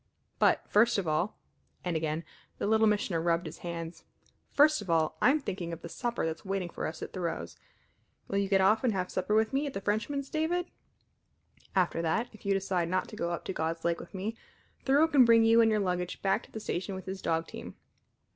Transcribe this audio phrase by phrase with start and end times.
[0.39, 1.37] But, first of all"
[1.85, 2.23] and again
[2.57, 4.03] the Little Missioner rubbed his hands
[4.51, 7.55] "first of all, I'm thinking of the supper that's waiting for us at Thoreau's.
[8.27, 10.71] Will you get off and have supper with me at the Frenchman's, David?
[11.75, 14.35] After that, if you decide not to go up to God's Lake with me,
[14.85, 17.75] Thoreau can bring you and your luggage back to the station with his dog team.